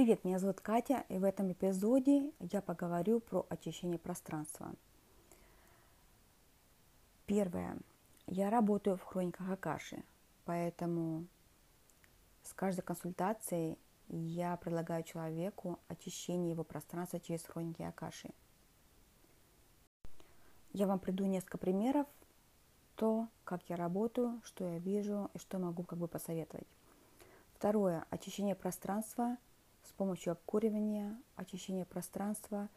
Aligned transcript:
Привет, 0.00 0.24
меня 0.24 0.38
зовут 0.38 0.62
Катя, 0.62 1.04
и 1.10 1.18
в 1.18 1.24
этом 1.24 1.52
эпизоде 1.52 2.32
я 2.38 2.62
поговорю 2.62 3.20
про 3.20 3.44
очищение 3.50 3.98
пространства. 3.98 4.72
Первое. 7.26 7.76
Я 8.26 8.48
работаю 8.48 8.96
в 8.96 9.02
хрониках 9.02 9.50
Акаши, 9.50 10.02
поэтому 10.46 11.26
с 12.42 12.54
каждой 12.54 12.80
консультацией 12.80 13.76
я 14.08 14.56
предлагаю 14.56 15.02
человеку 15.02 15.78
очищение 15.88 16.52
его 16.52 16.64
пространства 16.64 17.20
через 17.20 17.44
хроники 17.44 17.82
Акаши. 17.82 18.30
Я 20.72 20.86
вам 20.86 20.98
приду 20.98 21.26
несколько 21.26 21.58
примеров, 21.58 22.06
то, 22.96 23.28
как 23.44 23.68
я 23.68 23.76
работаю, 23.76 24.40
что 24.46 24.64
я 24.64 24.78
вижу 24.78 25.30
и 25.34 25.38
что 25.38 25.58
могу 25.58 25.82
как 25.82 25.98
бы 25.98 26.08
посоветовать. 26.08 26.66
Второе. 27.52 28.06
Очищение 28.08 28.54
пространства 28.54 29.36
помощью 30.00 30.32
обкуривания, 30.32 31.14
очищение 31.36 31.84
пространства 31.84 32.70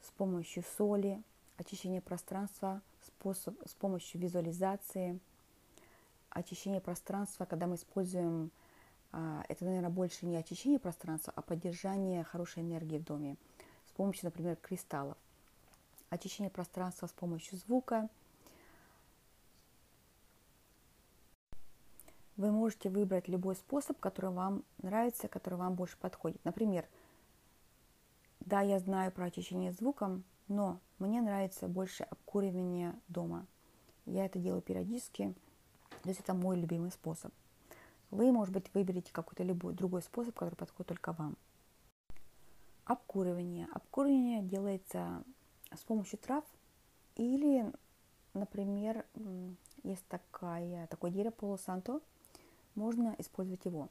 с 0.00 0.10
помощью 0.12 0.64
соли, 0.78 1.22
очищение 1.58 2.00
пространства 2.00 2.80
способ, 3.06 3.54
с 3.68 3.74
помощью 3.74 4.22
визуализации, 4.22 5.20
очищение 6.30 6.80
пространства, 6.80 7.44
когда 7.44 7.66
мы 7.66 7.74
используем, 7.74 8.50
а, 9.12 9.44
это, 9.50 9.66
наверное, 9.66 9.90
больше 9.90 10.24
не 10.24 10.38
очищение 10.38 10.78
пространства, 10.78 11.30
а 11.36 11.42
поддержание 11.42 12.24
хорошей 12.24 12.62
энергии 12.62 12.96
в 12.96 13.04
доме 13.04 13.36
с 13.90 13.92
помощью, 13.92 14.24
например, 14.24 14.56
кристаллов. 14.56 15.18
Очищение 16.08 16.50
пространства 16.50 17.06
с 17.06 17.12
помощью 17.12 17.58
звука– 17.58 18.08
вы 22.36 22.50
можете 22.50 22.90
выбрать 22.90 23.28
любой 23.28 23.56
способ, 23.56 23.98
который 23.98 24.30
вам 24.30 24.64
нравится, 24.78 25.28
который 25.28 25.58
вам 25.58 25.74
больше 25.74 25.96
подходит. 25.96 26.44
Например, 26.44 26.86
да, 28.40 28.60
я 28.60 28.78
знаю 28.78 29.10
про 29.10 29.26
очищение 29.26 29.72
звуком, 29.72 30.24
но 30.48 30.80
мне 30.98 31.20
нравится 31.20 31.66
больше 31.66 32.04
обкуривание 32.04 32.94
дома. 33.08 33.46
Я 34.04 34.26
это 34.26 34.38
делаю 34.38 34.62
периодически, 34.62 35.34
то 36.02 36.08
есть 36.08 36.20
это 36.20 36.34
мой 36.34 36.56
любимый 36.56 36.90
способ. 36.90 37.32
Вы, 38.10 38.30
может 38.30 38.54
быть, 38.54 38.72
выберете 38.72 39.12
какой-то 39.12 39.42
любой 39.42 39.74
другой 39.74 40.02
способ, 40.02 40.34
который 40.34 40.54
подходит 40.54 40.88
только 40.88 41.12
вам. 41.12 41.36
Обкуривание. 42.84 43.66
Обкуривание 43.72 44.42
делается 44.42 45.24
с 45.74 45.80
помощью 45.80 46.20
трав 46.20 46.44
или, 47.16 47.72
например, 48.32 49.04
есть 49.82 50.06
такая, 50.06 50.86
такое 50.86 51.10
дерево 51.10 51.32
полусанто– 51.32 52.00
можно 52.76 53.14
использовать 53.18 53.64
его. 53.64 53.88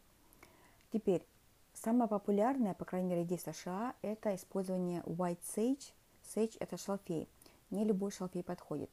Теперь, 0.91 1.25
самое 1.73 2.09
популярное, 2.09 2.73
по 2.73 2.85
крайней 2.85 3.09
мере 3.09 3.23
здесь 3.23 3.45
в 3.45 3.53
США, 3.53 3.95
это 4.01 4.35
использование 4.35 5.01
white 5.01 5.39
sage. 5.55 5.91
Sage– 6.33 6.55
это 6.59 6.77
шалфей. 6.77 7.27
Не 7.69 7.83
любой 7.83 8.11
шалфей 8.11 8.43
подходит. 8.43 8.89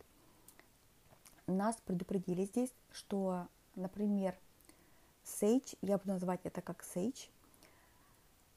Нас 1.46 1.76
предупредили 1.84 2.44
здесь, 2.44 2.72
что, 2.90 3.46
например, 3.74 4.34
sage, 5.24 5.76
я 5.82 5.98
буду 5.98 6.14
называть 6.14 6.40
это 6.44 6.60
как 6.60 6.82
sage, 6.82 7.28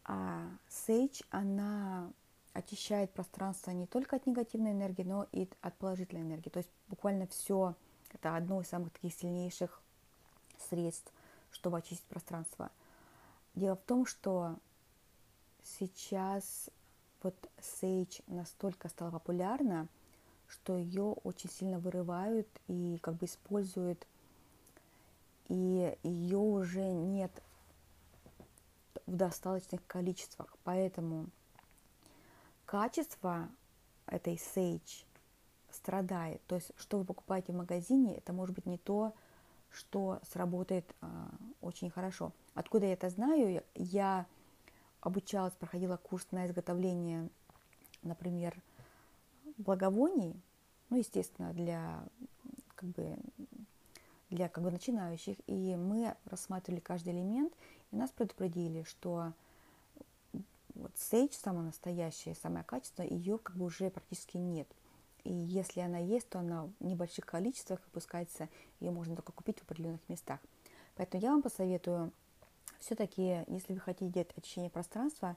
а 0.06 0.48
sage, 0.70 1.26
она 1.30 2.12
очищает 2.54 3.12
пространство 3.12 3.72
не 3.72 3.86
только 3.86 4.16
от 4.16 4.26
негативной 4.26 4.72
энергии, 4.72 5.04
но 5.04 5.28
и 5.32 5.50
от 5.62 5.76
положительной 5.76 6.22
энергии. 6.22 6.50
То 6.50 6.60
есть 6.60 6.70
буквально 6.88 7.28
все, 7.28 7.76
это 8.14 8.36
одно 8.36 8.62
из 8.62 8.68
самых 8.68 8.94
таких 8.94 9.14
сильнейших 9.14 9.82
средств 10.70 11.12
чтобы 11.56 11.78
очистить 11.78 12.06
пространство. 12.06 12.70
Дело 13.56 13.76
в 13.76 13.82
том, 13.82 14.06
что 14.06 14.58
сейчас 15.64 16.70
вот 17.24 17.36
Sage 17.58 18.22
настолько 18.28 18.90
стала 18.90 19.12
популярна, 19.12 19.88
что 20.48 20.78
ее 20.78 21.16
очень 21.24 21.50
сильно 21.50 21.80
вырывают 21.80 22.48
и 22.68 23.00
как 23.02 23.16
бы 23.16 23.26
используют, 23.26 24.06
и 25.48 25.98
ее 26.04 26.38
уже 26.38 26.84
нет 26.84 27.32
в 29.06 29.16
достаточных 29.16 29.86
количествах. 29.88 30.56
Поэтому 30.64 31.28
качество 32.66 33.48
этой 34.08 34.36
Sage 34.36 35.06
страдает. 35.72 36.42
То 36.48 36.56
есть, 36.56 36.72
что 36.78 37.00
вы 37.00 37.06
покупаете 37.06 37.54
в 37.54 37.56
магазине, 37.56 38.18
это 38.18 38.34
может 38.34 38.56
быть 38.56 38.66
не 38.66 38.78
то, 38.78 39.14
что 39.76 40.20
сработает 40.32 40.86
а, 41.02 41.30
очень 41.62 41.90
хорошо. 41.90 42.32
Откуда 42.54 42.86
я 42.88 42.94
это 42.94 43.10
знаю? 43.10 43.64
Я 43.76 44.26
обучалась, 45.02 45.54
проходила 45.54 45.98
курс 45.98 46.28
на 46.32 46.48
изготовление, 46.48 47.30
например, 48.02 48.56
благовоний, 49.58 50.42
ну, 50.90 50.98
естественно, 50.98 51.54
для 51.54 52.04
как 52.76 52.90
бы 52.90 53.18
для 54.30 54.50
как 54.50 54.64
бы 54.64 54.72
начинающих, 54.72 55.38
и 55.48 55.76
мы 55.76 56.16
рассматривали 56.26 56.80
каждый 56.80 57.14
элемент, 57.14 57.54
и 57.92 57.96
нас 57.96 58.10
предупредили, 58.10 58.84
что 58.84 59.34
вот 60.74 60.92
сейдж, 60.96 61.34
самая 61.34 61.66
настоящая, 61.66 62.36
самое 62.36 62.66
качество, 62.66 63.04
ее 63.04 63.38
как 63.38 63.56
бы 63.56 63.66
уже 63.66 63.90
практически 63.90 64.38
нет– 64.38 64.68
и 65.26 65.34
если 65.34 65.82
она 65.82 65.98
есть, 65.98 66.30
то 66.30 66.40
она 66.40 66.70
в 66.80 66.86
небольших 66.86 67.26
количествах 67.26 67.82
выпускается, 67.86 68.48
ее 68.80 68.92
можно 68.92 69.16
только 69.16 69.32
купить 69.32 69.60
в 69.60 69.64
определенных 69.64 70.08
местах. 70.08 70.40
Поэтому 70.96 71.24
я 71.24 71.32
вам 71.32 71.42
посоветую 71.42 72.14
все-таки, 72.80 73.44
если 73.48 73.74
вы 73.74 73.80
хотите 73.80 74.12
делать 74.12 74.32
очищение 74.38 74.70
пространства, 74.70 75.36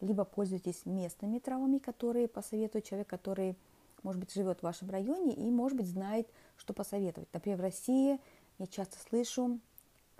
либо 0.00 0.24
пользуйтесь 0.24 0.84
местными 0.84 1.38
травами, 1.38 1.78
которые 1.78 2.28
посоветует 2.28 2.84
человек, 2.84 3.08
который, 3.08 3.56
может 4.02 4.20
быть, 4.20 4.32
живет 4.32 4.60
в 4.60 4.62
вашем 4.62 4.90
районе 4.90 5.34
и, 5.34 5.50
может 5.50 5.76
быть, 5.76 5.88
знает, 5.88 6.28
что 6.56 6.74
посоветовать. 6.74 7.32
Например, 7.32 7.58
в 7.58 7.62
России 7.62 8.20
я 8.58 8.66
часто 8.66 8.98
слышу, 8.98 9.58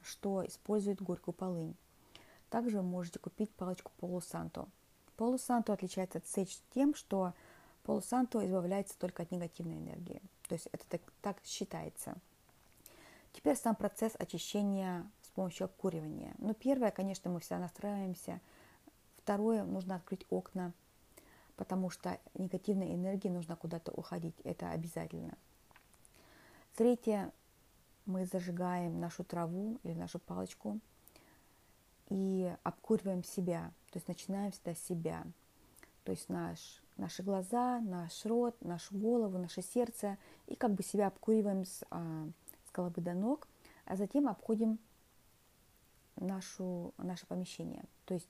что 0.02 0.46
используют 0.46 1.02
горькую 1.02 1.34
полынь. 1.34 1.76
Также 2.48 2.78
вы 2.78 2.82
можете 2.82 3.18
купить 3.18 3.50
палочку 3.50 3.92
полусанто. 3.98 4.66
Полусанто 5.16 5.74
отличается 5.74 6.18
от 6.18 6.26
сеч 6.26 6.58
тем, 6.74 6.94
что 6.94 7.34
Полусанто 7.90 8.46
избавляется 8.46 8.96
только 8.96 9.24
от 9.24 9.32
негативной 9.32 9.78
энергии. 9.78 10.22
То 10.46 10.54
есть 10.54 10.68
это 10.70 10.84
так, 10.88 11.00
так 11.22 11.36
считается. 11.44 12.14
Теперь 13.32 13.56
сам 13.56 13.74
процесс 13.74 14.12
очищения 14.16 15.10
с 15.22 15.28
помощью 15.30 15.64
обкуривания. 15.64 16.36
Ну, 16.38 16.54
первое, 16.54 16.92
конечно, 16.92 17.32
мы 17.32 17.40
все 17.40 17.58
настраиваемся. 17.58 18.40
Второе, 19.16 19.64
нужно 19.64 19.96
открыть 19.96 20.24
окна, 20.30 20.72
потому 21.56 21.90
что 21.90 22.20
негативной 22.34 22.94
энергии 22.94 23.26
нужно 23.26 23.56
куда-то 23.56 23.90
уходить. 23.90 24.36
Это 24.44 24.70
обязательно. 24.70 25.36
Третье, 26.76 27.32
мы 28.06 28.24
зажигаем 28.24 29.00
нашу 29.00 29.24
траву 29.24 29.80
или 29.82 29.94
нашу 29.94 30.20
палочку 30.20 30.78
и 32.08 32.54
обкуриваем 32.62 33.24
себя. 33.24 33.72
То 33.90 33.96
есть 33.96 34.06
начинаем 34.06 34.52
всегда 34.52 34.76
с 34.76 34.78
себя. 34.78 35.24
То 36.04 36.12
есть 36.12 36.28
наш 36.28 36.80
наши 37.00 37.22
глаза, 37.22 37.80
наш 37.80 38.24
рот, 38.26 38.54
нашу 38.60 38.96
голову, 38.96 39.38
наше 39.38 39.62
сердце 39.62 40.18
и 40.46 40.54
как 40.54 40.74
бы 40.74 40.82
себя 40.82 41.06
обкуриваем 41.06 41.64
с, 41.64 41.82
а, 41.90 42.28
с 42.68 42.72
головы 42.72 43.00
до 43.02 43.14
ног, 43.14 43.48
а 43.86 43.96
затем 43.96 44.28
обходим 44.28 44.78
нашу, 46.16 46.92
наше 46.98 47.26
помещение, 47.26 47.84
то 48.04 48.14
есть 48.14 48.28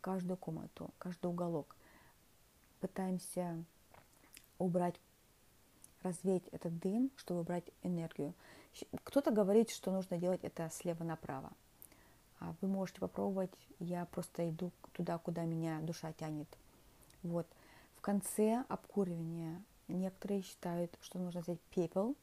каждую 0.00 0.38
комнату, 0.38 0.90
каждый 0.98 1.26
уголок. 1.26 1.76
Пытаемся 2.80 3.62
убрать, 4.58 4.96
развеять 6.02 6.48
этот 6.50 6.76
дым, 6.78 7.10
чтобы 7.16 7.40
убрать 7.42 7.64
энергию. 7.82 8.32
Кто-то 9.04 9.30
говорит, 9.30 9.70
что 9.70 9.92
нужно 9.92 10.16
делать 10.16 10.42
это 10.42 10.68
слева 10.70 11.04
направо. 11.04 11.52
А 12.40 12.54
вы 12.60 12.68
можете 12.68 13.00
попробовать, 13.00 13.52
я 13.78 14.06
просто 14.06 14.48
иду 14.48 14.72
туда, 14.94 15.18
куда 15.18 15.44
меня 15.44 15.78
душа 15.82 16.12
тянет. 16.12 16.48
Вот 17.22 17.46
конце 18.02 18.64
обкуривания 18.68 19.62
некоторые 19.88 20.42
считают, 20.42 20.96
что 21.00 21.18
нужно 21.18 21.40
взять 21.40 21.60
пепел 21.70 22.16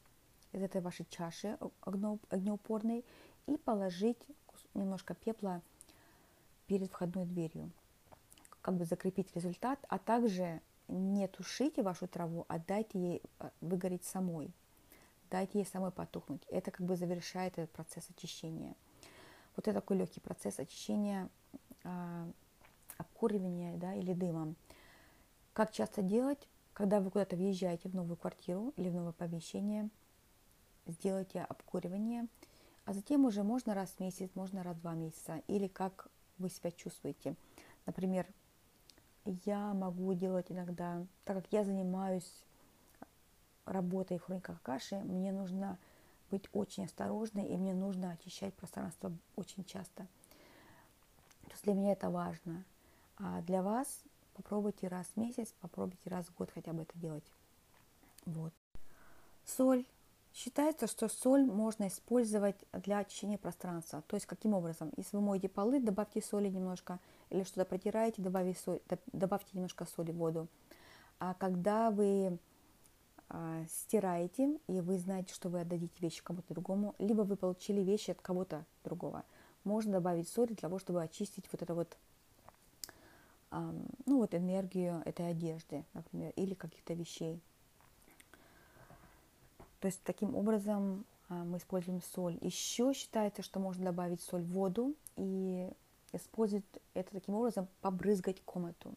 из 0.52 0.62
этой 0.62 0.80
вашей 0.80 1.06
чаши 1.06 1.58
огнеупорной 1.80 3.04
и 3.46 3.56
положить 3.56 4.18
немножко 4.74 5.14
пепла 5.14 5.62
перед 6.66 6.90
входной 6.92 7.24
дверью, 7.24 7.70
как 8.62 8.76
бы 8.76 8.84
закрепить 8.84 9.34
результат, 9.34 9.80
а 9.88 9.98
также 9.98 10.60
не 10.86 11.26
тушите 11.26 11.82
вашу 11.82 12.06
траву, 12.06 12.44
а 12.48 12.58
дайте 12.58 12.98
ей 12.98 13.22
э, 13.38 13.50
выгореть 13.60 14.04
самой, 14.04 14.52
дайте 15.30 15.58
ей 15.60 15.64
самой 15.64 15.90
потухнуть. 15.90 16.42
Это 16.48 16.70
как 16.70 16.86
бы 16.86 16.96
завершает 16.96 17.58
этот 17.58 17.70
процесс 17.70 18.08
очищения. 18.10 18.74
Вот 19.56 19.66
это 19.66 19.80
такой 19.80 19.96
легкий 19.96 20.20
процесс 20.20 20.58
очищения, 20.58 21.28
а, 21.84 22.28
обкуривания 22.98 23.76
да, 23.76 23.94
или 23.94 24.12
дымом. 24.12 24.56
Как 25.52 25.72
часто 25.72 26.02
делать, 26.02 26.48
когда 26.72 27.00
вы 27.00 27.10
куда-то 27.10 27.36
въезжаете 27.36 27.88
в 27.88 27.94
новую 27.94 28.16
квартиру 28.16 28.72
или 28.76 28.88
в 28.88 28.94
новое 28.94 29.12
помещение, 29.12 29.90
сделайте 30.86 31.40
обкуривание, 31.42 32.26
а 32.84 32.92
затем 32.92 33.24
уже 33.24 33.42
можно 33.42 33.74
раз 33.74 33.90
в 33.90 34.00
месяц, 34.00 34.30
можно 34.34 34.62
раз 34.62 34.76
в 34.76 34.80
два 34.80 34.94
месяца, 34.94 35.42
или 35.46 35.66
как 35.66 36.08
вы 36.38 36.48
себя 36.48 36.70
чувствуете. 36.70 37.34
Например, 37.86 38.26
я 39.44 39.74
могу 39.74 40.14
делать 40.14 40.46
иногда, 40.50 41.04
так 41.24 41.36
как 41.36 41.52
я 41.52 41.64
занимаюсь 41.64 42.44
работой 43.64 44.18
в 44.18 44.24
хрониках 44.24 44.62
каши, 44.62 44.96
мне 45.00 45.32
нужно 45.32 45.78
быть 46.30 46.48
очень 46.52 46.84
осторожной, 46.84 47.46
и 47.46 47.56
мне 47.56 47.74
нужно 47.74 48.12
очищать 48.12 48.54
пространство 48.54 49.12
очень 49.36 49.64
часто. 49.64 50.06
То 51.44 51.50
есть 51.50 51.64
для 51.64 51.74
меня 51.74 51.92
это 51.92 52.08
важно. 52.08 52.64
А 53.16 53.42
для 53.42 53.62
вас 53.62 54.02
попробуйте 54.42 54.88
раз 54.88 55.06
в 55.14 55.16
месяц, 55.20 55.54
попробуйте 55.60 56.08
раз 56.08 56.26
в 56.26 56.34
год 56.34 56.50
хотя 56.54 56.72
бы 56.72 56.82
это 56.82 56.98
делать. 56.98 57.24
Вот. 58.24 58.52
Соль. 59.44 59.84
Считается, 60.32 60.86
что 60.86 61.08
соль 61.08 61.44
можно 61.44 61.88
использовать 61.88 62.56
для 62.72 62.98
очищения 62.98 63.36
пространства. 63.36 64.02
То 64.06 64.16
есть 64.16 64.26
каким 64.26 64.54
образом? 64.54 64.92
Если 64.96 65.16
вы 65.16 65.22
моете 65.22 65.48
полы, 65.48 65.80
добавьте 65.80 66.22
соли 66.22 66.48
немножко, 66.48 67.00
или 67.30 67.42
что-то 67.42 67.64
протираете, 67.64 68.22
добавьте, 68.22 68.58
соль, 68.64 68.80
добавьте 69.12 69.48
немножко 69.54 69.86
соли 69.86 70.12
в 70.12 70.16
воду. 70.16 70.46
А 71.18 71.34
когда 71.34 71.90
вы 71.90 72.38
а, 73.28 73.64
стираете, 73.68 74.58
и 74.68 74.80
вы 74.80 74.98
знаете, 74.98 75.34
что 75.34 75.48
вы 75.48 75.60
отдадите 75.60 75.94
вещи 75.98 76.22
кому-то 76.22 76.54
другому, 76.54 76.94
либо 76.98 77.22
вы 77.22 77.36
получили 77.36 77.80
вещи 77.80 78.12
от 78.12 78.20
кого-то 78.20 78.64
другого, 78.84 79.24
можно 79.64 79.92
добавить 79.92 80.28
соль 80.28 80.46
для 80.46 80.56
того, 80.56 80.78
чтобы 80.78 81.02
очистить 81.02 81.44
вот 81.52 81.60
это 81.60 81.74
вот, 81.74 81.96
ну 83.50 84.18
вот 84.18 84.34
энергию 84.34 85.02
этой 85.04 85.30
одежды, 85.30 85.84
например, 85.92 86.32
или 86.36 86.54
каких-то 86.54 86.94
вещей. 86.94 87.40
То 89.80 89.86
есть 89.86 90.00
таким 90.04 90.36
образом 90.36 91.04
а, 91.28 91.44
мы 91.44 91.58
используем 91.58 92.02
соль. 92.02 92.38
Еще 92.40 92.92
считается, 92.92 93.42
что 93.42 93.60
можно 93.60 93.84
добавить 93.86 94.20
соль 94.20 94.42
в 94.42 94.52
воду 94.52 94.94
и 95.16 95.70
использовать 96.12 96.64
это 96.94 97.12
таким 97.12 97.34
образом, 97.34 97.68
побрызгать 97.80 98.42
комнату. 98.42 98.94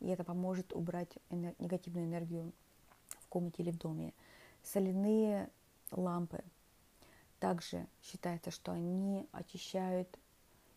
И 0.00 0.08
это 0.08 0.22
поможет 0.22 0.72
убрать 0.72 1.16
энер- 1.30 1.54
негативную 1.58 2.06
энергию 2.06 2.52
в 3.20 3.26
комнате 3.28 3.62
или 3.62 3.70
в 3.70 3.78
доме. 3.78 4.12
Соляные 4.62 5.48
лампы. 5.90 6.44
Также 7.40 7.86
считается, 8.02 8.50
что 8.50 8.72
они 8.72 9.26
очищают 9.32 10.08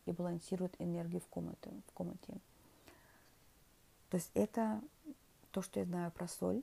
и 0.06 0.12
балансируют 0.12 0.76
энергию 0.80 1.22
в 1.22 1.28
комнате. 1.28 1.72
В 1.88 1.92
комнате. 1.94 2.38
То 4.10 4.18
есть 4.18 4.32
это 4.34 4.82
то, 5.52 5.62
что 5.62 5.80
я 5.80 5.86
знаю 5.86 6.12
про 6.12 6.28
соль. 6.28 6.62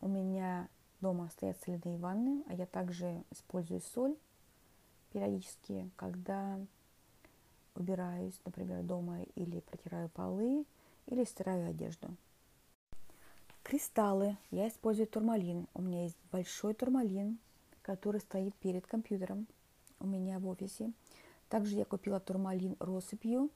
У 0.00 0.08
меня 0.08 0.68
дома 1.00 1.28
стоят 1.30 1.58
соляные 1.64 1.98
ванны, 1.98 2.44
а 2.48 2.54
я 2.54 2.66
также 2.66 3.24
использую 3.30 3.80
соль 3.80 4.16
периодически, 5.12 5.90
когда 5.96 6.58
убираюсь, 7.74 8.38
например, 8.44 8.82
дома 8.82 9.22
или 9.34 9.60
протираю 9.60 10.08
полы, 10.08 10.64
или 11.06 11.24
стираю 11.24 11.70
одежду. 11.70 12.08
Кристаллы. 13.62 14.36
Я 14.50 14.68
использую 14.68 15.06
турмалин. 15.06 15.66
У 15.74 15.82
меня 15.82 16.04
есть 16.04 16.16
большой 16.30 16.74
турмалин, 16.74 17.38
который 17.82 18.20
стоит 18.20 18.54
перед 18.56 18.86
компьютером 18.86 19.46
у 20.00 20.06
меня 20.06 20.38
в 20.38 20.46
офисе. 20.46 20.92
Также 21.48 21.76
я 21.76 21.84
купила 21.84 22.20
турмалин 22.20 22.76
россыпью, 22.78 23.50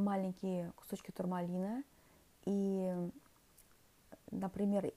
маленькие 0.00 0.72
кусочки 0.76 1.10
турмалина. 1.10 1.82
И, 2.44 2.94
например, 4.30 4.92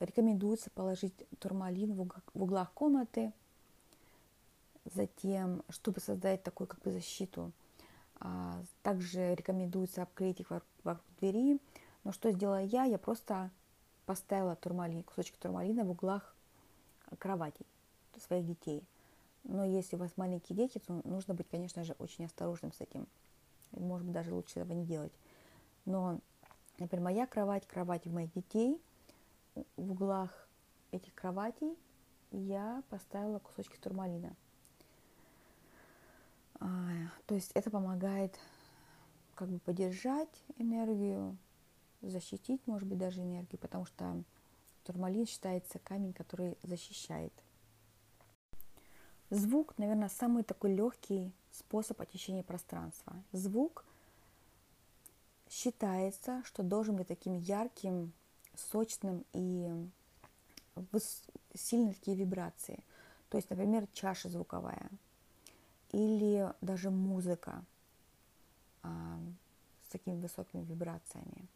Рекомендуется 0.00 0.70
положить 0.70 1.12
турмалин 1.40 1.92
в 1.92 2.08
углах 2.32 2.72
комнаты, 2.72 3.34
затем, 4.86 5.62
чтобы 5.68 6.00
создать 6.00 6.42
такую 6.42 6.68
как 6.68 6.80
бы 6.80 6.90
защиту. 6.90 7.52
А, 8.18 8.62
также 8.82 9.34
рекомендуется 9.34 10.02
обклеить 10.02 10.40
их 10.40 10.50
вокруг 10.50 11.04
двери. 11.20 11.60
Но 12.02 12.12
что 12.12 12.32
сделала 12.32 12.62
я? 12.62 12.84
Я 12.84 12.96
просто 12.96 13.50
поставила 14.06 14.56
турмалин, 14.56 15.02
кусочек 15.02 15.36
турмалина 15.36 15.84
в 15.84 15.90
углах 15.90 16.34
кроватей 17.18 17.66
своих 18.18 18.46
детей. 18.46 18.82
Но 19.44 19.66
если 19.66 19.96
у 19.96 19.98
вас 19.98 20.10
маленькие 20.16 20.56
дети, 20.56 20.78
то 20.78 21.02
нужно 21.04 21.34
быть, 21.34 21.48
конечно 21.50 21.84
же, 21.84 21.94
очень 21.98 22.24
осторожным 22.24 22.72
с 22.72 22.80
этим. 22.80 23.06
Может 23.72 24.06
быть, 24.06 24.14
даже 24.14 24.34
лучше 24.34 24.60
этого 24.60 24.72
не 24.72 24.84
делать. 24.84 25.12
Но, 25.84 26.20
например, 26.78 27.04
моя 27.04 27.26
кровать, 27.26 27.66
кровать 27.66 28.06
моих 28.06 28.32
детей– 28.32 28.80
в 29.76 29.92
углах 29.92 30.48
этих 30.92 31.14
кроватей 31.14 31.76
я 32.30 32.82
поставила 32.88 33.38
кусочки 33.38 33.76
турмалина. 33.78 34.34
А, 36.60 36.68
то 37.26 37.34
есть 37.34 37.50
это 37.54 37.70
помогает 37.70 38.38
как 39.34 39.48
бы 39.48 39.58
поддержать 39.58 40.44
энергию, 40.58 41.36
защитить, 42.02 42.60
может 42.66 42.86
быть, 42.86 42.98
даже 42.98 43.22
энергию, 43.22 43.58
потому 43.58 43.86
что 43.86 44.22
турмалин 44.84 45.26
считается 45.26 45.78
камень, 45.78 46.12
который 46.12 46.58
защищает. 46.62 47.32
Звук, 49.30 49.78
наверное, 49.78 50.08
самый 50.08 50.42
такой 50.42 50.74
легкий 50.74 51.32
способ 51.52 52.00
очищения 52.00 52.42
пространства. 52.42 53.14
Звук 53.32 53.84
считается, 55.48 56.42
что 56.44 56.62
должен 56.62 56.96
быть 56.96 57.08
таким 57.08 57.34
ярким, 57.34 58.12
сочным 58.56 59.24
и 59.32 59.70
сильные 61.54 61.94
такие 61.94 62.16
вибрации. 62.16 62.82
То 63.28 63.36
есть, 63.36 63.50
например, 63.50 63.86
чаша 63.92 64.28
звуковая 64.28 64.90
или 65.92 66.52
даже 66.60 66.90
музыка 66.90 67.64
а, 68.82 69.18
с 69.86 69.92
такими 69.92 70.20
высокими 70.20 70.62
вибрациями. 70.64 71.48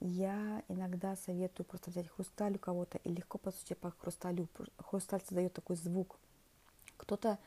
Я 0.00 0.64
иногда 0.68 1.14
советую 1.14 1.64
просто 1.66 1.90
взять 1.90 2.08
хрусталь 2.08 2.56
у 2.56 2.58
кого-то 2.58 2.98
и 2.98 3.08
легко 3.08 3.38
постучать 3.38 3.78
по 3.78 3.92
хрусталю. 3.92 4.48
Хрусталь 4.78 5.20
создает 5.20 5.52
такой 5.52 5.76
звук. 5.76 6.18
Кто-то, 7.02 7.40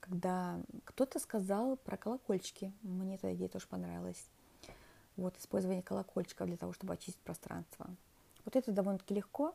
когда 0.00 0.60
кто-то 0.84 1.18
сказал 1.18 1.78
про 1.78 1.96
колокольчики, 1.96 2.70
мне 2.82 3.14
эта 3.14 3.34
идея 3.34 3.48
тоже 3.48 3.66
понравилась. 3.66 4.28
Вот, 5.16 5.38
использование 5.38 5.82
колокольчиков 5.82 6.46
для 6.48 6.58
того, 6.58 6.74
чтобы 6.74 6.92
очистить 6.92 7.22
пространство. 7.22 7.88
Вот 8.44 8.56
это 8.56 8.72
довольно-таки 8.72 9.14
легко, 9.14 9.54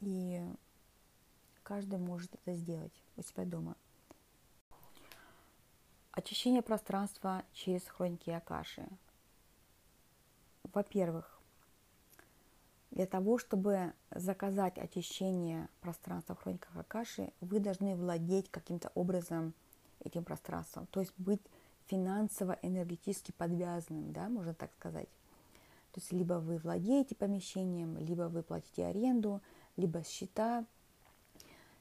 и 0.00 0.42
каждый 1.62 1.98
может 1.98 2.32
это 2.34 2.54
сделать 2.54 2.94
у 3.18 3.22
себя 3.22 3.44
дома. 3.44 3.76
Очищение 6.12 6.62
пространства 6.62 7.44
через 7.52 7.86
хроники 7.86 8.30
Акаши. 8.30 8.88
Во-первых, 10.62 11.39
для 12.90 13.06
того, 13.06 13.38
чтобы 13.38 13.92
заказать 14.14 14.78
очищение 14.78 15.68
пространства 15.80 16.34
в 16.34 16.42
хрониках 16.42 16.76
Акаши, 16.76 17.32
вы 17.40 17.60
должны 17.60 17.94
владеть 17.94 18.50
каким-то 18.50 18.90
образом 18.94 19.54
этим 20.00 20.24
пространством, 20.24 20.86
то 20.90 21.00
есть 21.00 21.12
быть 21.18 21.42
финансово-энергетически 21.86 23.32
подвязанным, 23.32 24.12
да, 24.12 24.28
можно 24.28 24.54
так 24.54 24.72
сказать. 24.72 25.08
То 25.92 26.00
есть 26.00 26.12
либо 26.12 26.34
вы 26.34 26.58
владеете 26.58 27.16
помещением, 27.16 27.98
либо 27.98 28.28
вы 28.28 28.42
платите 28.42 28.86
аренду, 28.86 29.42
либо 29.76 30.04
счета. 30.04 30.64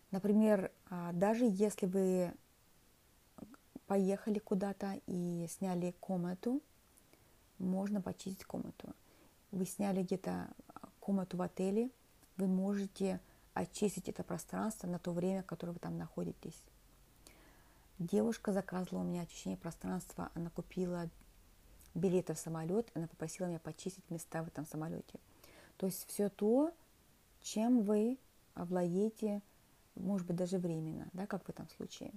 Например, 0.10 0.72
а, 0.90 1.12
даже 1.14 1.46
если 1.46 1.86
вы 1.86 2.34
поехали 3.86 4.40
куда-то 4.40 5.00
и 5.06 5.46
сняли 5.50 5.94
комнату, 6.00 6.62
можно 7.60 8.02
почистить 8.02 8.46
комнату. 8.46 8.96
Вы 9.52 9.66
сняли 9.66 10.02
где-то 10.02 10.48
комнату 11.10 11.38
в 11.38 11.42
отеле, 11.42 11.90
вы 12.38 12.46
можете 12.46 13.20
очистить 13.56 14.08
это 14.08 14.22
пространство 14.22 14.86
на 14.86 15.00
то 15.00 15.12
время, 15.12 15.42
которое 15.42 15.72
вы 15.72 15.80
там 15.80 15.98
находитесь. 15.98 16.62
Девушка 17.98 18.54
заказывала 18.54 19.02
у 19.02 19.08
меня 19.08 19.24
очищение 19.24 19.58
пространства, 19.58 20.30
она 20.36 20.52
купила 20.52 21.10
билеты 21.96 22.36
в 22.36 22.38
самолет, 22.38 22.92
она 22.94 23.08
попросила 23.08 23.48
меня 23.48 23.58
почистить 23.58 24.08
места 24.12 24.44
в 24.44 24.50
этом 24.50 24.68
самолете. 24.68 25.20
То 25.78 25.88
есть 25.88 26.08
все 26.08 26.30
то, 26.30 26.72
чем 27.42 27.82
вы 27.82 28.20
овладеете, 28.54 29.42
может 29.96 30.28
быть, 30.28 30.36
даже 30.36 30.60
временно, 30.60 31.10
да, 31.14 31.26
как 31.26 31.44
в 31.44 31.50
этом 31.50 31.68
случае. 31.70 32.12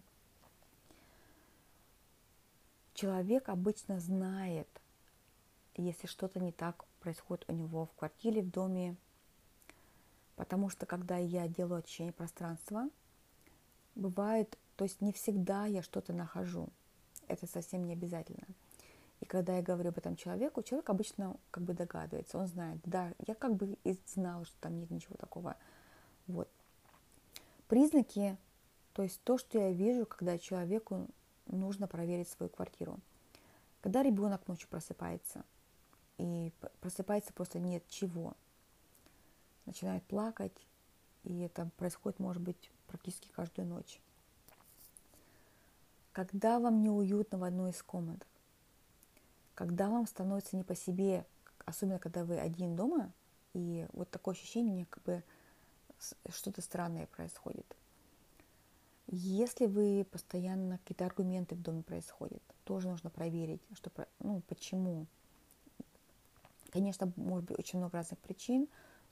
Человек 2.93 3.49
обычно 3.49 4.01
знает, 4.01 4.69
если 5.77 6.07
что-то 6.07 6.41
не 6.41 6.53
так 6.53 6.85
происходит 7.01 7.45
у 7.49 7.53
него 7.53 7.87
в 7.87 7.93
квартире, 7.95 8.43
в 8.43 8.51
доме, 8.51 8.97
потому 10.37 10.69
что 10.69 10.87
когда 10.87 11.17
я 11.17 11.49
делаю 11.49 11.79
очищение 11.79 12.13
пространства, 12.13 12.89
бывает 13.95 14.59
то 14.77 14.85
есть 14.85 15.01
не 15.01 15.13
всегда 15.13 15.67
я 15.67 15.83
что-то 15.83 16.13
нахожу. 16.13 16.69
Это 17.29 17.47
совсем 17.47 17.85
не 17.85 17.93
обязательно. 17.93 18.47
И 19.21 19.25
когда 19.25 19.57
я 19.57 19.63
говорю 19.63 19.91
об 19.91 19.99
этом 19.99 20.17
человеку, 20.17 20.63
человек 20.63 20.91
обычно 20.91 21.37
как 21.53 21.63
бы 21.63 21.75
догадывается, 21.75 22.39
он 22.39 22.49
знает, 22.49 22.81
да, 22.85 23.13
я 23.27 23.35
как 23.35 23.55
бы 23.55 23.79
и 23.85 23.97
знала, 24.07 24.45
что 24.45 24.57
там 24.61 24.81
нет 24.81 24.91
ничего 24.91 25.15
такого. 25.17 25.57
Вот. 26.27 26.49
Признаки, 27.69 28.37
то 28.93 29.03
есть 29.03 29.23
то, 29.23 29.39
что 29.39 29.59
я 29.59 29.71
вижу, 29.71 30.05
когда 30.05 30.39
человеку 30.39 31.07
нужно 31.47 31.87
проверить 31.87 32.29
свою 32.29 32.51
квартиру. 32.51 32.99
Когда 33.81 34.03
ребенок 34.03 34.49
ночью 34.49 34.69
просыпается, 34.69 35.45
и 36.19 36.53
просыпается 36.81 37.33
просто 37.33 37.59
нет 37.59 37.83
чего, 37.89 38.35
начинает 39.67 40.03
плакать, 40.05 40.57
и 41.25 41.41
это 41.41 41.71
происходит, 41.77 42.19
может 42.19 42.43
быть, 42.43 42.71
практически 42.87 43.29
каждую 43.29 43.69
ночь. 43.69 44.01
Когда 46.13 46.59
вам 46.59 46.83
неуютно 46.83 47.39
в 47.39 47.45
одной 47.45 47.71
из 47.71 47.83
комнат, 47.83 48.27
когда 49.55 49.89
вам 49.89 50.07
становится 50.07 50.57
не 50.57 50.65
по 50.65 50.75
себе, 50.75 51.25
особенно 51.65 51.99
когда 51.99 52.25
вы 52.25 52.39
один 52.39 52.77
дома, 52.77 53.13
и 53.55 53.87
вот 53.93 54.11
такое 54.11 54.35
ощущение, 54.35 54.87
как 54.87 55.03
бы 55.05 55.23
что-то 56.31 56.63
странное 56.63 57.07
происходит. 57.07 57.77
Если 59.09 59.67
вы 59.67 60.07
постоянно 60.11 60.79
какие-то 60.79 61.05
аргументы 61.05 61.55
в 61.55 61.63
доме 61.63 61.83
происходят, 61.83 62.43
тоже 62.65 62.89
нужно 62.89 63.11
проверить, 63.11 63.61
что, 63.75 63.91
ну, 64.21 64.43
почему. 64.49 65.07
Конечно, 66.73 67.13
может 67.17 67.45
быть 67.45 67.59
очень 67.59 67.79
много 67.79 67.99
разных 67.99 68.19
причин, 68.19 68.67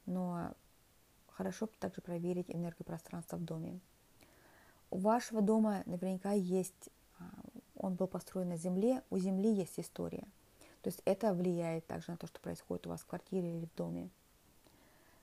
но 0.06 0.54
хорошо 1.28 1.68
также 1.78 2.00
проверить 2.00 2.46
энергопространство 2.48 3.36
в 3.36 3.44
доме. 3.44 3.80
У 4.90 4.96
вашего 4.96 5.42
дома 5.42 5.82
наверняка 5.84 6.32
есть, 6.32 6.88
а, 7.18 7.24
он 7.76 7.94
был 7.94 8.06
построен 8.06 8.48
на 8.48 8.56
земле, 8.56 9.02
у 9.10 9.18
земли 9.18 9.52
есть 9.52 9.78
история. 9.78 10.26
То 10.80 10.88
есть 10.88 11.02
это 11.04 11.34
влияет 11.34 11.86
также 11.86 12.12
на 12.12 12.16
то, 12.16 12.26
что 12.26 12.40
происходит 12.40 12.86
у 12.86 12.90
вас 12.90 13.02
в 13.02 13.06
квартире 13.06 13.58
или 13.58 13.66
в 13.66 13.74
доме. 13.74 14.08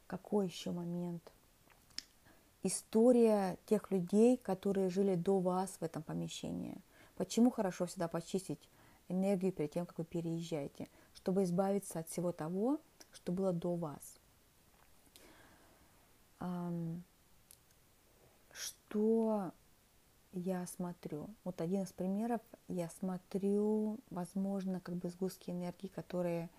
Какой 0.06 0.46
еще 0.46 0.70
момент? 0.70 1.24
История 2.62 3.58
тех 3.66 3.90
людей, 3.90 4.38
которые 4.38 4.90
жили 4.90 5.16
до 5.16 5.40
вас 5.40 5.78
в 5.80 5.84
этом 5.84 6.04
помещении. 6.04 6.78
Почему 7.16 7.50
хорошо 7.50 7.88
всегда 7.88 8.08
почистить 8.08 8.60
энергию 9.10 9.52
перед 9.52 9.72
тем, 9.72 9.86
как 9.88 9.98
вы 9.98 10.06
переезжаете, 10.06 10.88
чтобы 11.18 11.44
избавиться 11.44 12.00
от 12.00 12.08
всего 12.08 12.32
того, 12.32 12.80
что 13.12 13.32
было 13.32 13.52
до 13.52 13.76
вас. 13.76 14.20
Что 18.52 19.52
я 20.32 20.66
смотрю? 20.68 21.28
Вот 21.44 21.60
один 21.60 21.82
из 21.82 21.92
примеров, 21.92 22.42
я 22.68 22.90
смотрю, 22.90 23.98
возможно, 24.12 24.80
как 24.80 24.96
бы 24.96 25.10
сгустки 25.10 25.50
энергии, 25.50 25.88
которые 25.88 26.50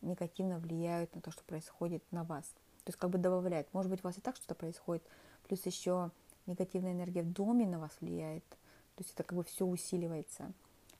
негативно 0.00 0.58
влияют 0.58 1.12
на 1.16 1.20
то, 1.20 1.32
что 1.32 1.42
происходит 1.42 2.04
на 2.12 2.22
вас. 2.22 2.44
То 2.84 2.90
есть 2.90 2.98
как 2.98 3.10
бы 3.10 3.18
добавляет. 3.18 3.72
Может 3.74 3.90
быть, 3.90 4.00
у 4.00 4.04
вас 4.04 4.16
и 4.16 4.20
так 4.20 4.36
что-то 4.36 4.54
происходит, 4.54 5.02
плюс 5.48 5.66
еще 5.66 6.12
негативная 6.46 6.92
энергия 6.92 7.22
в 7.22 7.32
доме 7.32 7.66
на 7.66 7.80
вас 7.80 7.90
влияет. 8.00 8.44
То 8.48 9.02
есть 9.02 9.12
это 9.12 9.24
как 9.24 9.36
бы 9.36 9.42
все 9.42 9.66
усиливается. 9.66 10.52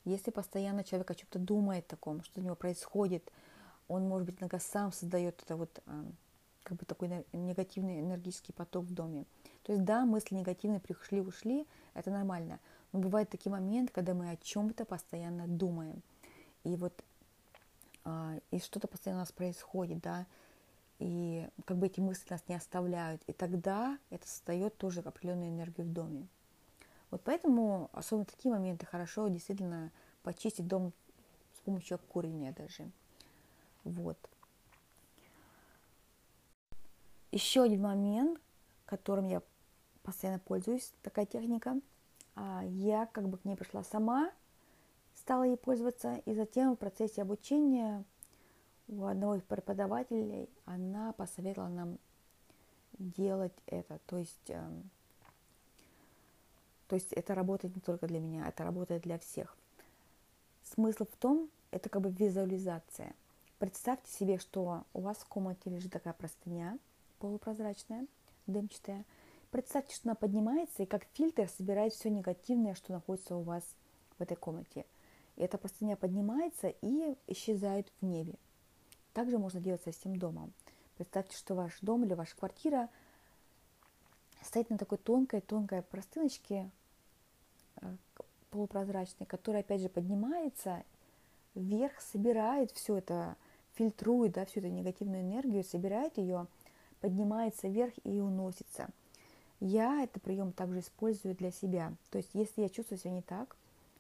Если 0.09 0.31
постоянно 0.31 0.85
человек 0.85 1.11
о 1.11 1.15
чем-то 1.15 1.39
думает 1.39 1.87
таком, 1.87 2.23
что 2.25 2.41
у 2.41 2.45
него 2.45 2.55
происходит, 2.55 3.31
он, 3.89 4.09
может 4.09 4.27
быть, 4.27 4.41
иногда 4.41 4.59
сам 4.59 4.91
создает 4.91 5.43
это 5.43 5.57
вот 5.57 5.83
как 6.63 6.79
бы 6.79 6.85
такой 6.87 7.25
негативный 7.33 8.01
энергетический 8.01 8.55
поток 8.55 8.85
в 8.85 8.95
доме. 8.95 9.27
То 9.65 9.73
есть 9.73 9.85
да, 9.85 10.07
мысли 10.07 10.35
негативные 10.35 10.81
пришли, 10.81 11.21
ушли, 11.21 11.67
это 11.93 12.11
нормально. 12.11 12.59
Но 12.93 13.01
бывают 13.01 13.29
такие 13.29 13.53
моменты, 13.53 13.93
когда 13.93 14.15
мы 14.15 14.31
о 14.31 14.37
чем-то 14.37 14.87
постоянно 14.87 15.47
думаем. 15.47 16.03
И 16.65 16.75
вот 16.77 16.93
а, 18.05 18.39
и 18.51 18.59
что-то 18.61 18.89
постоянно 18.89 19.21
у 19.21 19.23
нас 19.25 19.33
происходит, 19.33 20.01
да, 20.01 20.27
и 20.99 21.47
как 21.67 21.77
бы 21.77 21.87
эти 21.87 22.01
мысли 22.01 22.27
нас 22.31 22.43
не 22.49 22.55
оставляют. 22.55 23.23
И 23.27 23.35
тогда 23.35 23.99
это 24.09 24.27
создает 24.27 24.77
тоже 24.79 25.01
определенную 25.01 25.51
энергию 25.51 25.87
в 25.87 25.93
доме. 25.93 26.27
Вот 27.11 27.23
поэтому, 27.25 27.91
особенно 27.93 28.27
такие 28.27 28.53
моменты, 28.53 28.87
хорошо 28.87 29.29
действительно 29.29 29.91
почистить 30.23 30.67
дом 30.67 30.93
с 31.55 31.61
помощью 31.61 31.97
обкуривания 31.97 32.53
даже. 32.53 32.91
Вот. 33.85 34.19
Еще 37.31 37.63
один 37.63 37.83
момент, 37.83 38.41
которым 38.85 39.29
я 39.29 39.43
постоянно 40.03 40.39
пользуюсь, 40.39 40.93
такая 41.03 41.27
техника. 41.27 41.81
А, 42.35 42.63
я 42.65 43.07
как 43.07 43.29
бы 43.29 43.39
к 43.39 43.45
ней 43.45 43.57
пришла 43.57 43.83
сама, 43.85 44.31
стала 45.15 45.43
ей 45.43 45.57
пользоваться, 45.57 46.17
и 46.25 46.35
затем 46.35 46.75
в 46.75 46.79
процессе 46.79 47.23
обучения 47.23 48.05
у 48.89 49.05
одного 49.05 49.35
из 49.35 49.43
преподавателей 49.43 50.49
она 50.65 51.13
посоветовала 51.13 51.69
нам 51.69 51.99
делать 52.99 53.53
это. 53.67 53.99
То 54.07 54.19
есть, 54.19 54.49
эм, 54.49 54.91
то 56.89 56.95
есть 56.95 57.13
это 57.13 57.35
работает 57.35 57.77
не 57.77 57.83
только 57.83 58.07
для 58.07 58.19
меня, 58.19 58.49
это 58.49 58.65
работает 58.65 59.03
для 59.03 59.19
всех. 59.19 59.57
Смысл 60.65 61.05
в 61.05 61.17
том, 61.17 61.49
это 61.71 61.89
как 61.89 62.03
бы 62.03 62.11
визуализация. 62.11 63.15
Представьте 63.59 64.11
себе, 64.11 64.39
что 64.39 64.85
у 64.95 65.01
вас 65.01 65.19
в 65.19 65.27
комнате 65.27 65.71
лежит 65.71 65.93
такая 65.93 66.15
простыня, 66.15 66.79
полупрозрачная, 67.19 68.07
дымчатая. 68.47 69.05
Представьте, 69.51 69.95
что 69.95 70.09
она 70.09 70.15
поднимается 70.15 70.83
и 70.83 70.87
как 70.87 71.05
фильтр 71.15 71.49
собирает 71.49 71.93
все 71.93 72.11
негативное, 72.11 72.75
что 72.75 72.93
находится 72.93 73.37
у 73.37 73.43
вас 73.43 73.65
в 74.19 74.23
этой 74.23 74.37
комнате. 74.37 74.87
И 75.37 75.43
эта 75.43 75.59
простыня 75.59 75.97
поднимается 75.97 76.69
и 76.69 77.17
исчезает 77.27 77.91
в 78.01 78.05
небе. 78.05 78.35
Также 79.13 79.39
можно 79.39 79.61
делать 79.61 79.83
со 79.83 79.93
всем 79.93 80.17
домом. 80.17 80.53
Представьте, 80.97 81.37
что 81.37 81.55
ваш 81.55 81.79
дом 81.81 82.05
или 82.05 82.15
ваша 82.15 82.37
квартира 82.37 82.89
стоит 84.43 84.71
на 84.71 84.79
такой 84.79 84.99
тонкой-тонкой 84.99 85.83
простыночке 85.83 86.71
полупрозрачной, 88.51 89.27
которая 89.27 89.63
опять 89.63 89.81
же 89.81 89.89
поднимается 89.89 90.83
вверх, 91.55 92.01
собирает 92.01 92.71
все 92.73 92.99
это, 92.99 93.37
фильтрует 93.75 94.33
да, 94.33 94.45
всю 94.45 94.61
эту 94.61 94.69
негативную 94.69 95.23
энергию, 95.23 95.65
собирает 95.65 96.19
ее– 96.19 96.47
поднимается 97.01 97.69
вверх 97.69 97.95
и 98.05 98.21
уносится. 98.21 98.89
Я 99.61 100.03
этот 100.05 100.23
прием 100.23 100.53
также 100.53 100.81
использую 100.81 101.35
для 101.35 101.51
себя. 101.51 101.93
То 102.11 102.19
есть, 102.19 102.31
если 102.33 102.63
я 102.63 102.69
чувствую 102.69 102.99
себя 102.99 103.13
не 103.13 103.23
так, 103.23 103.57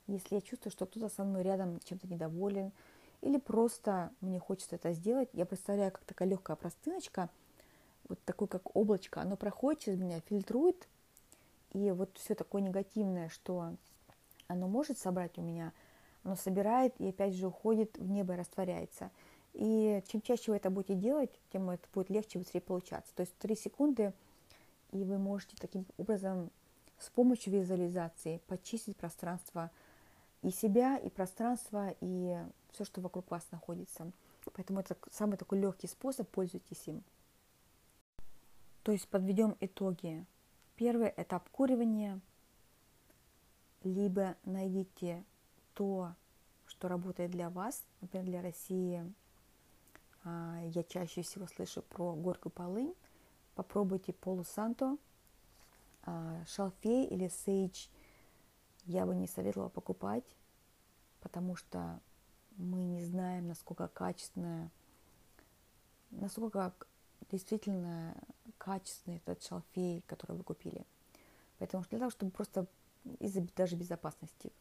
если 0.06 0.36
я 0.36 0.40
чувствую, 0.40 0.72
что 0.72 0.86
кто-то 0.86 1.08
со 1.08 1.24
мной 1.24 1.42
рядом 1.42 1.80
чем-то 1.84 2.06
недоволен, 2.06 2.72
или 3.20 3.38
просто 3.38 4.10
мне 4.20 4.38
хочется 4.38 4.76
это 4.76 4.92
сделать, 4.92 5.28
я 5.32 5.44
представляю, 5.44 5.90
как 5.90 6.04
такая 6.04 6.28
легкая 6.28 6.56
простыночка, 6.56 7.28
вот 8.08 8.18
такое 8.24 8.48
как 8.48 8.74
облачко, 8.76 9.20
оно 9.20 9.36
проходит 9.36 9.82
через 9.82 9.98
меня, 9.98 10.20
фильтрует, 10.20 10.88
и 11.72 11.90
вот 11.90 12.16
все 12.18 12.34
такое 12.34 12.62
негативное, 12.62 13.28
что 13.28 13.74
оно 14.46 14.68
может 14.68 14.98
собрать 14.98 15.38
у 15.38 15.42
меня, 15.42 15.72
оно 16.22 16.36
собирает 16.36 16.94
и 16.98 17.08
опять 17.08 17.34
же 17.34 17.46
уходит 17.46 17.96
в 17.98 18.10
небо 18.10 18.34
и 18.34 18.38
растворяется. 18.38 19.10
И 19.54 20.02
чем 20.08 20.20
чаще 20.20 20.50
вы 20.50 20.56
это 20.56 20.70
будете 20.70 20.94
делать, 20.94 21.30
тем 21.52 21.70
это 21.70 21.86
будет 21.92 22.10
легче, 22.10 22.38
быстрее 22.38 22.60
получаться. 22.60 23.14
То 23.14 23.22
есть 23.22 23.36
3 23.38 23.56
секунды, 23.56 24.12
и 24.92 25.04
вы 25.04 25.18
можете 25.18 25.56
таким 25.58 25.84
образом 25.96 26.50
с 26.98 27.10
помощью 27.10 27.52
визуализации 27.52 28.40
почистить 28.46 28.96
пространство 28.96 29.70
и 30.42 30.50
себя, 30.50 30.96
и 30.96 31.10
пространство, 31.10 31.94
и 32.00 32.38
все, 32.72 32.84
что 32.84 33.00
вокруг 33.00 33.30
вас 33.30 33.46
находится. 33.50 34.10
Поэтому 34.54 34.80
это 34.80 34.96
самый 35.10 35.36
такой 35.36 35.60
легкий 35.60 35.86
способ, 35.86 36.28
пользуйтесь 36.28 36.86
им. 36.86 37.02
То 38.82 38.92
есть 38.92 39.08
подведем 39.08 39.56
итоги. 39.60 40.24
Первый 40.78 41.12
этап 41.16 41.48
куривания. 41.48 42.20
Либо 43.82 44.36
найдите 44.44 45.24
то, 45.74 46.14
что 46.66 46.86
работает 46.86 47.32
для 47.32 47.50
вас, 47.50 47.84
например, 48.00 48.26
для 48.26 48.42
России 48.42 49.12
а, 50.22 50.60
я 50.62 50.84
чаще 50.84 51.22
всего 51.22 51.48
слышу 51.48 51.82
про 51.82 52.14
горькую 52.14 52.52
полынь. 52.52 52.94
Попробуйте 53.56 54.12
полусанто, 54.12 54.98
а, 56.04 56.44
шалфей 56.46 57.06
или 57.06 57.26
сейдж. 57.26 57.88
Я 58.84 59.04
бы 59.04 59.16
не 59.16 59.26
советовала 59.26 59.70
покупать, 59.70 60.36
потому 61.18 61.56
что 61.56 62.00
мы 62.56 62.84
не 62.84 63.02
знаем, 63.02 63.48
насколько 63.48 63.88
качественная, 63.88 64.70
насколько 66.12 66.72
действительно 67.32 68.14
качественный 68.58 69.18
этот 69.18 69.42
шалфей, 69.42 70.02
который 70.06 70.36
вы 70.36 70.42
купили. 70.44 70.84
Поэтому 71.58 71.84
для 71.88 71.98
того, 71.98 72.10
чтобы 72.10 72.30
просто 72.30 72.66
из-за 73.20 73.40
даже 73.56 73.76
безопасности 73.76 74.52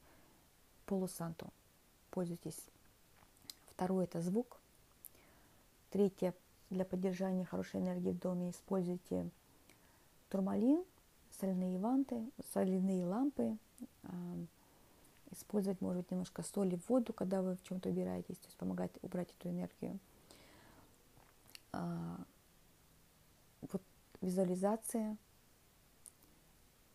полусанто 0.86 1.48
пользуйтесь. 2.12 2.60
Второе 3.72 4.06
это 4.06 4.22
звук. 4.22 4.58
Третье. 5.92 6.34
Для 6.70 6.86
поддержания 6.86 7.46
хорошей 7.46 7.80
энергии 7.80 8.12
в 8.12 8.20
доме 8.20 8.52
используйте 8.52 9.30
турмалин, 10.30 10.84
соляные 11.40 11.78
ванты, 11.80 12.30
соляные 12.54 13.06
лампы. 13.06 13.58
Использовать, 15.32 15.82
может 15.82 16.04
быть, 16.04 16.12
немножко 16.12 16.42
соли 16.42 16.78
в 16.78 16.90
воду, 16.90 17.14
когда 17.14 17.42
вы 17.42 17.56
в 17.56 17.64
чем-то 17.64 17.90
убираетесь, 17.90 18.38
то 18.38 18.48
есть 18.48 18.58
помогает 18.58 18.98
убрать 19.02 19.30
эту 19.38 19.50
энергию. 19.50 20.00
Визуализация, 24.28 25.16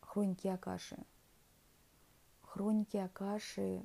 хроники 0.02 0.48
Акаши. 0.48 0.98
Хроники 2.42 2.98
Акаши 2.98 3.82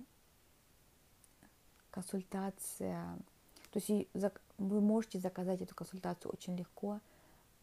консультация, 1.89 3.18
то 3.72 3.80
есть 3.80 4.10
вы 4.58 4.82
можете 4.82 5.20
заказать 5.20 5.62
эту 5.62 5.74
консультацию 5.75 6.30
очень 6.30 6.58
легко, 6.58 7.00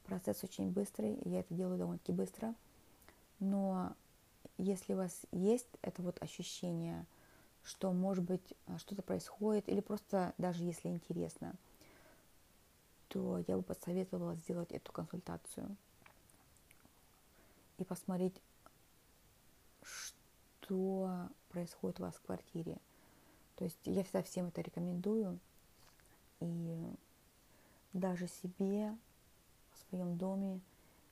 процесс 0.07 0.43
очень 0.43 0.71
быстрый, 0.71 1.19
я 1.27 1.41
это 1.41 1.53
делаю 1.53 1.77
довольно-таки 1.77 2.13
быстро, 2.13 2.55
но 3.39 3.93
если 4.57 4.95
у 4.95 4.97
вас 4.97 5.27
есть 5.33 5.69
это 5.83 6.01
вот 6.01 6.17
ощущение, 6.23 7.05
что, 7.63 7.93
может 7.93 8.25
быть, 8.25 8.55
что-то 8.79 9.03
происходит, 9.03 9.69
или 9.69 9.81
просто 9.81 10.33
даже 10.39 10.65
если 10.65 10.89
интересно, 10.89 11.55
то 13.09 13.43
я 13.47 13.57
бы 13.57 13.63
посоветовала 13.63 14.35
сделать 14.37 14.73
эту 14.73 14.93
консультацию 14.93 15.77
и 17.79 17.85
посмотреть, 17.85 18.35
что 19.83 21.29
происходит 21.49 22.01
у 22.01 22.05
вас 22.05 22.15
в 22.15 22.23
квартире. 22.23 22.79
То 23.57 23.65
есть 23.65 23.79
я 23.85 24.03
всегда 24.03 24.23
всем 24.23 24.47
это 24.47 24.61
рекомендую. 24.61 25.39
И 26.41 26.95
даже 27.93 28.27
себе 28.27 28.97
в 29.73 29.89
своем 29.89 30.17
доме 30.17 30.61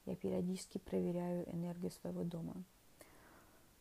я 0.07 0.17
периодически 0.17 0.79
проверяю 0.79 1.49
энергию 1.53 1.91
своего 1.91 2.25
дома. 2.25 2.55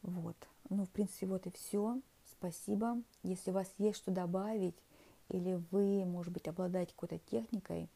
Вот. 0.03 0.35
Ну, 0.69 0.85
в 0.85 0.89
принципе, 0.89 1.27
вот 1.27 1.47
и 1.47 1.51
все. 1.51 1.99
Спасибо. 2.31 3.01
Если 3.23 3.51
у 3.51 3.53
вас 3.53 3.71
есть 3.77 3.97
что 3.97 4.11
добавить, 4.11 4.75
или 5.29 5.61
вы, 5.71 6.05
может 6.05 6.33
быть, 6.33 6.47
обладаете 6.47 6.93
какой-то 6.93 7.19
техникой, 7.19 7.89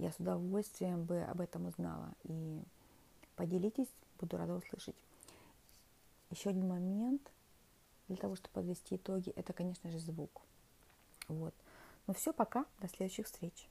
я 0.00 0.12
с 0.12 0.16
удовольствием 0.16 1.04
бы 1.04 1.20
об 1.22 1.40
этом 1.40 1.66
узнала. 1.66 2.14
И 2.24 2.62
поделитесь, 3.36 3.88
буду 4.18 4.38
рада 4.38 4.54
услышать. 4.54 4.96
Еще 6.30 6.50
один 6.50 6.68
момент 6.68 7.20
для 8.08 8.16
того, 8.16 8.34
чтобы 8.34 8.54
подвести 8.54 8.96
итоги, 8.96 9.30
это, 9.36 9.52
конечно 9.52 9.90
же, 9.90 9.98
звук. 9.98 10.40
Вот. 11.28 11.54
Ну 12.06 12.14
все, 12.14 12.32
пока, 12.32 12.64
до 12.80 12.88
следующих 12.88 13.26
встреч. 13.26 13.68